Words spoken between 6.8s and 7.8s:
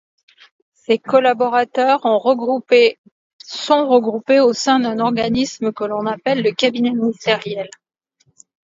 ministériel.